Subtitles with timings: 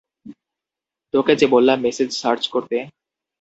[1.13, 2.77] তোকে যে বললাম মেসেজ সার্চ করতে।